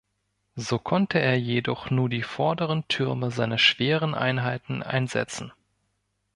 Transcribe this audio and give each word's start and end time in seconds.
So 0.55 0.79
konnte 0.79 1.19
er 1.19 1.37
jedoch 1.39 1.91
nur 1.91 2.09
die 2.09 2.23
vorderen 2.23 2.87
Türme 2.87 3.29
seiner 3.29 3.59
schweren 3.59 4.15
Einheiten 4.15 4.81
einsetzen. 4.81 5.53